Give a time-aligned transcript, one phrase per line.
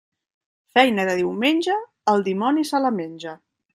[0.77, 1.75] Feina de diumenge,
[2.15, 3.37] el dimoni se la menja.